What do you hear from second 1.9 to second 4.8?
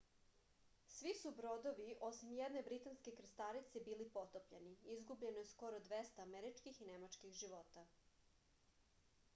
osim jedne britanske krstarice bili potopljeni